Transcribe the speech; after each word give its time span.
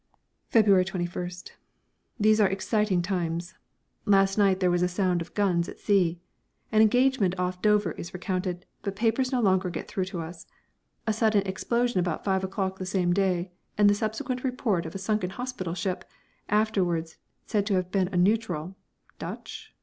February 0.49 0.83
21st. 0.83 1.51
These 2.19 2.41
are 2.41 2.47
exciting 2.49 3.03
times. 3.03 3.53
Last 4.07 4.35
night 4.35 4.59
there 4.59 4.71
was 4.71 4.81
the 4.81 4.87
sound 4.87 5.21
of 5.21 5.35
guns 5.35 5.69
at 5.69 5.79
sea. 5.79 6.19
An 6.71 6.81
engagement 6.81 7.35
off 7.37 7.61
Dover 7.61 7.91
is 7.91 8.11
recounted, 8.11 8.65
but 8.81 8.95
papers 8.95 9.31
no 9.31 9.39
longer 9.39 9.69
get 9.69 9.87
through 9.87 10.05
to 10.05 10.19
us. 10.21 10.47
A 11.05 11.13
sudden 11.13 11.45
explosion 11.45 11.99
about 11.99 12.25
five 12.25 12.43
o'clock 12.43 12.79
the 12.79 12.85
same 12.87 13.13
day, 13.13 13.51
and 13.77 13.87
the 13.87 13.93
subsequent 13.93 14.43
report 14.43 14.87
of 14.87 14.95
a 14.95 14.97
sunken 14.97 15.29
hospital 15.29 15.75
ship, 15.75 16.03
afterwards 16.49 17.17
said 17.45 17.67
to 17.67 17.75
have 17.75 17.91
been 17.91 18.07
a 18.07 18.17
neutral 18.17 18.75
(Dutch?) 19.19 19.75